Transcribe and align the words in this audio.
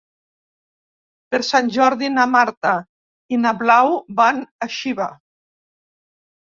Per 1.35 1.39
Sant 1.49 1.69
Jordi 1.75 2.09
na 2.15 2.27
Marta 2.37 2.73
i 3.37 3.41
na 3.45 3.55
Blau 3.63 3.97
van 4.25 4.45
a 4.49 4.73
Xiva. 4.81 5.11